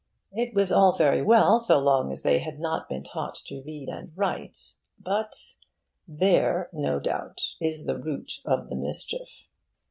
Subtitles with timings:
[0.31, 3.87] It was all very well so long as they had not been taught to read
[3.87, 4.57] and write,
[4.97, 5.35] but
[6.07, 9.29] There, no doubt, is the root of the mischief.